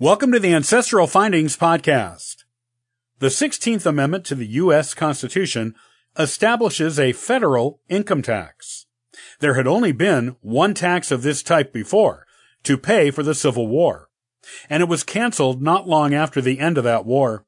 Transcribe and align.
Welcome 0.00 0.32
to 0.32 0.40
the 0.40 0.52
Ancestral 0.52 1.06
Findings 1.06 1.56
Podcast. 1.56 2.42
The 3.20 3.28
16th 3.28 3.86
Amendment 3.86 4.24
to 4.24 4.34
the 4.34 4.46
U.S. 4.46 4.92
Constitution 4.92 5.76
establishes 6.18 6.98
a 6.98 7.12
federal 7.12 7.78
income 7.88 8.20
tax. 8.20 8.86
There 9.38 9.54
had 9.54 9.68
only 9.68 9.92
been 9.92 10.34
one 10.40 10.74
tax 10.74 11.12
of 11.12 11.22
this 11.22 11.44
type 11.44 11.72
before, 11.72 12.26
to 12.64 12.76
pay 12.76 13.12
for 13.12 13.22
the 13.22 13.36
Civil 13.36 13.68
War, 13.68 14.08
and 14.68 14.82
it 14.82 14.88
was 14.88 15.04
canceled 15.04 15.62
not 15.62 15.86
long 15.86 16.12
after 16.12 16.40
the 16.40 16.58
end 16.58 16.76
of 16.76 16.82
that 16.82 17.06
war. 17.06 17.46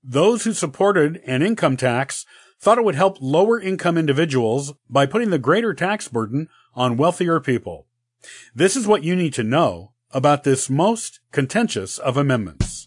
Those 0.00 0.44
who 0.44 0.52
supported 0.52 1.20
an 1.26 1.42
income 1.42 1.76
tax 1.76 2.24
thought 2.60 2.78
it 2.78 2.84
would 2.84 2.94
help 2.94 3.18
lower 3.20 3.60
income 3.60 3.98
individuals 3.98 4.72
by 4.88 5.04
putting 5.04 5.30
the 5.30 5.38
greater 5.38 5.74
tax 5.74 6.06
burden 6.06 6.48
on 6.76 6.96
wealthier 6.96 7.40
people. 7.40 7.88
This 8.54 8.76
is 8.76 8.86
what 8.86 9.02
you 9.02 9.16
need 9.16 9.34
to 9.34 9.42
know 9.42 9.94
about 10.12 10.44
this 10.44 10.70
most 10.70 11.20
contentious 11.32 11.98
of 11.98 12.16
amendments. 12.16 12.86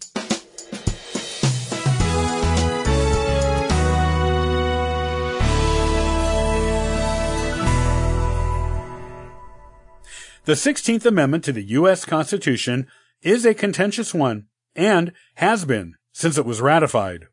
The 10.45 10.53
16th 10.53 11.05
Amendment 11.05 11.43
to 11.43 11.51
the 11.51 11.63
U.S. 11.63 12.03
Constitution 12.03 12.87
is 13.21 13.45
a 13.45 13.53
contentious 13.53 14.11
one 14.11 14.47
and 14.75 15.13
has 15.35 15.65
been 15.65 15.95
since 16.11 16.37
it 16.37 16.45
was 16.45 16.59
ratified. 16.59 17.27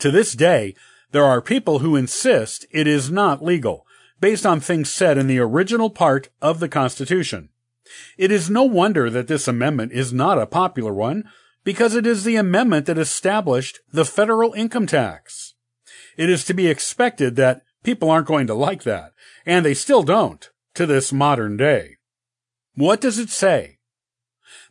To 0.00 0.10
this 0.10 0.32
day, 0.34 0.74
there 1.12 1.24
are 1.24 1.40
people 1.40 1.78
who 1.78 1.94
insist 1.94 2.66
it 2.70 2.86
is 2.86 3.10
not 3.10 3.44
legal 3.44 3.86
based 4.20 4.44
on 4.44 4.58
things 4.58 4.90
said 4.90 5.16
in 5.16 5.28
the 5.28 5.38
original 5.38 5.88
part 5.88 6.28
of 6.42 6.58
the 6.58 6.68
Constitution. 6.68 7.50
It 8.16 8.30
is 8.30 8.50
no 8.50 8.64
wonder 8.64 9.10
that 9.10 9.28
this 9.28 9.48
amendment 9.48 9.92
is 9.92 10.12
not 10.12 10.38
a 10.38 10.46
popular 10.46 10.92
one, 10.92 11.24
because 11.64 11.94
it 11.94 12.06
is 12.06 12.24
the 12.24 12.36
amendment 12.36 12.86
that 12.86 12.98
established 12.98 13.80
the 13.92 14.04
federal 14.04 14.52
income 14.54 14.86
tax. 14.86 15.54
It 16.16 16.30
is 16.30 16.44
to 16.44 16.54
be 16.54 16.66
expected 16.66 17.36
that 17.36 17.62
people 17.82 18.10
aren't 18.10 18.26
going 18.26 18.46
to 18.46 18.54
like 18.54 18.82
that, 18.84 19.12
and 19.44 19.64
they 19.64 19.74
still 19.74 20.02
don't, 20.02 20.48
to 20.74 20.86
this 20.86 21.12
modern 21.12 21.56
day. 21.56 21.96
What 22.74 23.00
does 23.00 23.18
it 23.18 23.30
say? 23.30 23.78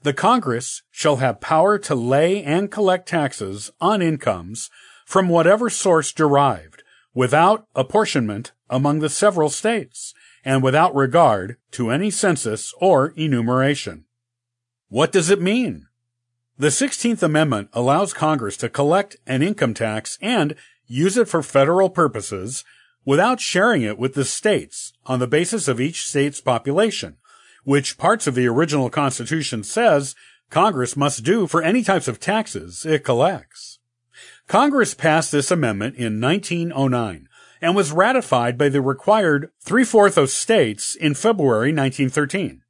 The 0.04 0.14
Congress 0.14 0.84
shall 0.92 1.18
have 1.18 1.42
power 1.42 1.78
to 1.80 1.96
lay 1.96 2.44
and 2.44 2.72
collect 2.72 3.08
taxes 3.08 3.72
on 3.82 4.02
incomes 4.02 4.70
from 5.06 5.30
whatever 5.30 5.70
source 5.70 6.12
derived, 6.12 6.84
without 7.14 7.68
apportionment 7.76 8.52
among 8.70 9.00
the 9.00 9.10
several 9.10 9.50
states, 9.50 10.14
and 10.46 10.64
without 10.64 10.96
regard 10.96 11.58
to 11.72 11.90
any 11.90 12.10
census 12.10 12.74
or 12.80 13.14
enumeration. 13.16 14.06
What 14.90 15.12
does 15.12 15.30
it 15.30 15.42
mean? 15.42 15.88
The 16.58 16.68
16th 16.68 17.22
Amendment 17.22 17.70
allows 17.74 18.14
Congress 18.14 18.58
to 18.58 18.70
collect 18.70 19.18
an 19.28 19.44
income 19.44 19.74
tax 19.74 20.18
and 20.22 20.56
use 20.88 21.18
it 21.18 21.28
for 21.28 21.44
federal 21.44 21.90
purposes 21.90 22.64
without 23.06 23.40
sharing 23.40 23.84
it 23.84 23.98
with 23.98 24.16
the 24.16 24.26
states 24.26 24.94
on 25.06 25.20
the 25.20 25.28
basis 25.28 25.68
of 25.68 25.80
each 25.80 26.06
state's 26.06 26.42
population, 26.42 27.18
which 27.64 27.98
parts 27.98 28.28
of 28.28 28.36
the 28.36 28.48
original 28.48 28.90
Constitution 28.90 29.64
says 29.64 30.16
Congress 30.50 30.98
must 30.98 31.24
do 31.24 31.48
for 31.48 31.62
any 31.62 31.84
types 31.84 32.08
of 32.08 32.20
taxes 32.20 32.86
it 32.86 33.04
collects. 33.04 33.80
Congress 34.48 34.94
passed 34.94 35.32
this 35.32 35.52
amendment 35.52 35.96
in 35.96 36.20
1909 36.22 37.28
and 37.62 37.76
was 37.76 37.92
ratified 37.92 38.58
by 38.58 38.70
the 38.70 38.82
required 38.82 39.50
three-fourths 39.62 40.18
of 40.18 40.30
states 40.30 40.96
in 40.96 41.14
February 41.14 41.70
1913. 41.70 42.62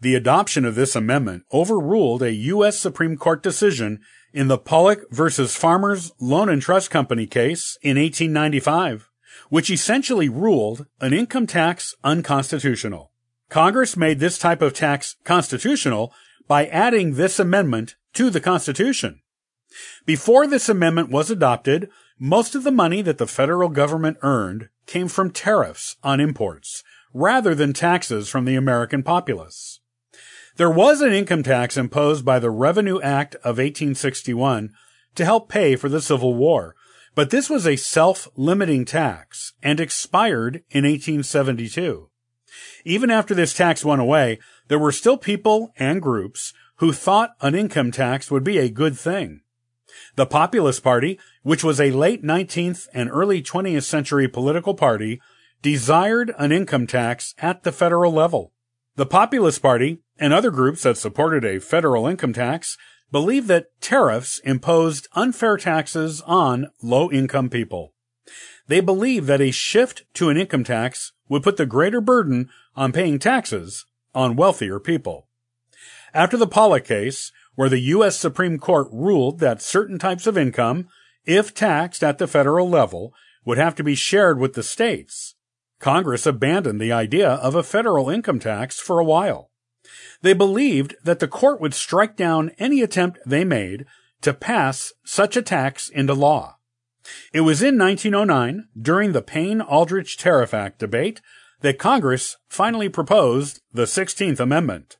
The 0.00 0.14
adoption 0.14 0.64
of 0.64 0.74
this 0.74 0.94
amendment 0.94 1.44
overruled 1.52 2.22
a 2.22 2.32
U.S. 2.32 2.78
Supreme 2.78 3.16
Court 3.16 3.42
decision 3.42 4.00
in 4.32 4.48
the 4.48 4.58
Pollock 4.58 5.04
versus 5.10 5.56
Farmers 5.56 6.12
Loan 6.20 6.48
and 6.48 6.60
Trust 6.60 6.90
Company 6.90 7.26
case 7.26 7.78
in 7.82 7.96
1895, 7.96 9.08
which 9.48 9.70
essentially 9.70 10.28
ruled 10.28 10.86
an 11.00 11.12
income 11.12 11.46
tax 11.46 11.94
unconstitutional. 12.02 13.12
Congress 13.48 13.96
made 13.96 14.18
this 14.18 14.38
type 14.38 14.60
of 14.60 14.74
tax 14.74 15.16
constitutional 15.24 16.12
by 16.48 16.66
adding 16.66 17.14
this 17.14 17.38
amendment 17.38 17.94
to 18.12 18.30
the 18.30 18.40
Constitution. 18.40 19.20
Before 20.04 20.46
this 20.46 20.68
amendment 20.68 21.10
was 21.10 21.30
adopted, 21.30 21.88
most 22.18 22.54
of 22.54 22.62
the 22.62 22.70
money 22.70 23.02
that 23.02 23.18
the 23.18 23.26
federal 23.26 23.68
government 23.68 24.18
earned 24.22 24.68
came 24.86 25.08
from 25.08 25.30
tariffs 25.30 25.96
on 26.02 26.20
imports, 26.20 26.82
rather 27.12 27.54
than 27.54 27.72
taxes 27.72 28.28
from 28.28 28.44
the 28.44 28.54
American 28.54 29.02
populace. 29.02 29.80
There 30.56 30.70
was 30.70 31.00
an 31.00 31.12
income 31.12 31.42
tax 31.42 31.76
imposed 31.76 32.24
by 32.24 32.38
the 32.38 32.50
Revenue 32.50 33.00
Act 33.00 33.34
of 33.36 33.58
1861 33.58 34.72
to 35.16 35.24
help 35.24 35.48
pay 35.48 35.74
for 35.74 35.88
the 35.88 36.00
Civil 36.00 36.34
War, 36.34 36.76
but 37.14 37.30
this 37.30 37.50
was 37.50 37.66
a 37.66 37.76
self-limiting 37.76 38.84
tax 38.84 39.52
and 39.62 39.80
expired 39.80 40.62
in 40.70 40.84
1872. 40.84 42.08
Even 42.84 43.10
after 43.10 43.34
this 43.34 43.54
tax 43.54 43.84
went 43.84 44.00
away, 44.00 44.38
there 44.68 44.78
were 44.78 44.92
still 44.92 45.16
people 45.16 45.72
and 45.76 46.02
groups 46.02 46.52
who 46.76 46.92
thought 46.92 47.34
an 47.40 47.54
income 47.54 47.90
tax 47.90 48.30
would 48.30 48.44
be 48.44 48.58
a 48.58 48.68
good 48.68 48.98
thing. 48.98 49.40
The 50.16 50.26
Populist 50.26 50.82
Party, 50.82 51.18
which 51.42 51.64
was 51.64 51.80
a 51.80 51.90
late 51.90 52.22
19th 52.22 52.88
and 52.94 53.10
early 53.10 53.42
20th 53.42 53.84
century 53.84 54.28
political 54.28 54.74
party, 54.74 55.20
desired 55.62 56.32
an 56.38 56.52
income 56.52 56.86
tax 56.86 57.34
at 57.38 57.62
the 57.62 57.72
federal 57.72 58.12
level. 58.12 58.52
The 58.96 59.06
Populist 59.06 59.62
Party 59.62 60.00
and 60.18 60.32
other 60.32 60.50
groups 60.50 60.82
that 60.82 60.98
supported 60.98 61.44
a 61.44 61.60
federal 61.60 62.06
income 62.06 62.32
tax 62.32 62.76
believed 63.10 63.48
that 63.48 63.68
tariffs 63.80 64.38
imposed 64.40 65.08
unfair 65.14 65.56
taxes 65.56 66.20
on 66.22 66.70
low 66.82 67.10
income 67.10 67.48
people. 67.48 67.92
They 68.66 68.80
believed 68.80 69.26
that 69.26 69.40
a 69.40 69.50
shift 69.50 70.04
to 70.14 70.30
an 70.30 70.36
income 70.36 70.64
tax 70.64 71.12
would 71.28 71.42
put 71.42 71.56
the 71.56 71.66
greater 71.66 72.00
burden 72.00 72.48
on 72.76 72.92
paying 72.92 73.18
taxes 73.18 73.86
on 74.14 74.36
wealthier 74.36 74.80
people. 74.80 75.28
After 76.12 76.36
the 76.36 76.46
Pollock 76.46 76.84
case, 76.84 77.32
where 77.54 77.68
the 77.68 77.80
U.S. 77.80 78.18
Supreme 78.18 78.58
Court 78.58 78.88
ruled 78.92 79.40
that 79.40 79.62
certain 79.62 79.98
types 79.98 80.26
of 80.26 80.38
income, 80.38 80.88
if 81.24 81.54
taxed 81.54 82.02
at 82.02 82.18
the 82.18 82.26
federal 82.26 82.68
level, 82.68 83.12
would 83.44 83.58
have 83.58 83.74
to 83.76 83.84
be 83.84 83.94
shared 83.94 84.38
with 84.38 84.54
the 84.54 84.62
states. 84.62 85.34
Congress 85.78 86.26
abandoned 86.26 86.80
the 86.80 86.92
idea 86.92 87.28
of 87.28 87.54
a 87.54 87.62
federal 87.62 88.08
income 88.08 88.38
tax 88.38 88.80
for 88.80 88.98
a 88.98 89.04
while. 89.04 89.50
They 90.22 90.32
believed 90.32 90.96
that 91.04 91.18
the 91.18 91.28
court 91.28 91.60
would 91.60 91.74
strike 91.74 92.16
down 92.16 92.52
any 92.58 92.80
attempt 92.80 93.18
they 93.26 93.44
made 93.44 93.84
to 94.22 94.32
pass 94.32 94.92
such 95.04 95.36
a 95.36 95.42
tax 95.42 95.90
into 95.90 96.14
law. 96.14 96.56
It 97.34 97.42
was 97.42 97.62
in 97.62 97.76
1909, 97.76 98.68
during 98.80 99.12
the 99.12 99.20
Payne-Aldrich 99.20 100.16
Tariff 100.16 100.54
Act 100.54 100.78
debate, 100.78 101.20
that 101.60 101.78
Congress 101.78 102.38
finally 102.48 102.88
proposed 102.88 103.60
the 103.72 103.82
16th 103.82 104.40
Amendment. 104.40 104.96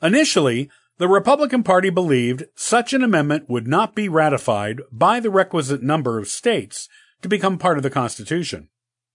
Initially, 0.00 0.70
the 0.98 1.08
Republican 1.08 1.62
Party 1.62 1.90
believed 1.90 2.44
such 2.56 2.92
an 2.92 3.02
amendment 3.02 3.48
would 3.48 3.68
not 3.68 3.94
be 3.94 4.08
ratified 4.08 4.80
by 4.90 5.20
the 5.20 5.30
requisite 5.30 5.82
number 5.82 6.18
of 6.18 6.28
states 6.28 6.88
to 7.22 7.28
become 7.28 7.56
part 7.56 7.76
of 7.76 7.84
the 7.84 7.90
Constitution. 7.90 8.68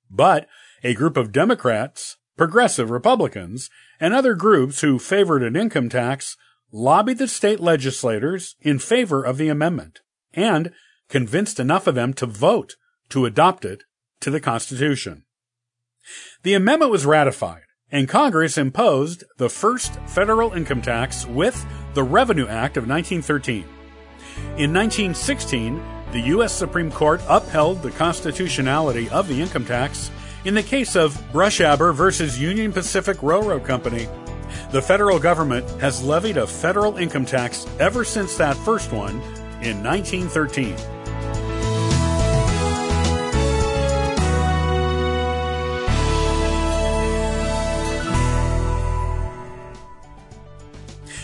But 0.10 0.48
a 0.84 0.94
group 0.94 1.18
of 1.18 1.34
Democrats, 1.34 2.18
progressive 2.38 2.90
Republicans, 2.90 3.70
and 4.00 4.14
other 4.14 4.34
groups 4.34 4.82
who 4.82 4.98
favored 4.98 5.44
an 5.44 5.56
income 5.56 5.90
tax 5.90 6.38
lobbied 6.72 7.18
the 7.18 7.28
state 7.28 7.60
legislators 7.60 8.56
in 8.62 8.80
favor 8.80 9.22
of 9.22 9.38
the 9.38 9.50
amendment 9.50 10.00
and 10.34 10.72
convinced 11.10 11.60
enough 11.60 11.86
of 11.86 11.96
them 11.96 12.14
to 12.14 12.26
vote 12.26 12.76
to 13.10 13.26
adopt 13.26 13.66
it 13.66 13.84
to 14.22 14.32
the 14.32 14.40
Constitution. 14.40 15.26
The 16.44 16.54
amendment 16.54 16.92
was 16.92 17.06
ratified 17.06 17.64
and 17.94 18.09
Congress 18.09 18.58
imposed 18.58 19.24
the 19.38 19.48
first 19.48 19.94
federal 20.08 20.52
income 20.54 20.81
tax 20.81 21.28
with 21.28 21.64
the 21.94 22.04
Revenue 22.04 22.48
Act 22.48 22.76
of 22.76 22.88
1913. 22.88 23.63
In 24.57 24.74
1916, 24.74 25.81
the 26.12 26.22
U.S. 26.22 26.51
Supreme 26.51 26.92
Court 26.92 27.22
upheld 27.30 27.84
the 27.84 27.92
constitutionality 27.92 29.07
of 29.10 29.28
the 29.28 29.40
income 29.40 29.63
tax 29.63 30.10
in 30.44 30.56
the 30.56 30.63
case 30.63 30.95
of 30.95 31.13
Brushaber 31.31 31.94
versus 31.94 32.42
Union 32.42 32.74
Pacific 32.74 33.22
Railroad 33.22 33.63
Company. 33.63 34.07
The 34.72 34.81
federal 34.81 35.19
government 35.19 35.69
has 35.80 36.04
levied 36.04 36.38
a 36.38 36.48
federal 36.48 36.98
income 36.98 37.25
tax 37.25 37.68
ever 37.80 38.04
since 38.04 38.36
that 38.38 38.57
first 38.57 38.92
one 38.92 39.22
in 39.62 39.84
1913. 39.84 40.75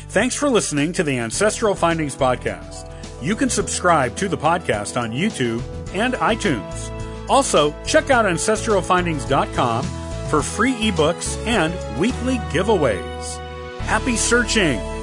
Thanks 0.09 0.33
for 0.33 0.49
listening 0.49 0.91
to 0.93 1.03
the 1.03 1.19
Ancestral 1.19 1.75
Findings 1.75 2.15
Podcast. 2.15 2.91
You 3.21 3.35
can 3.35 3.47
subscribe 3.47 4.15
to 4.15 4.27
the 4.27 4.37
podcast 4.37 4.99
on 4.99 5.11
YouTube 5.11 5.61
and 5.93 6.15
iTunes. 6.15 6.89
Also, 7.29 7.75
check 7.85 8.09
out 8.09 8.25
ancestralfindings.com 8.25 9.83
for 10.29 10.41
free 10.41 10.73
ebooks 10.73 11.37
and 11.45 11.99
weekly 11.99 12.37
giveaways. 12.49 13.37
Happy 13.81 14.15
searching! 14.15 14.98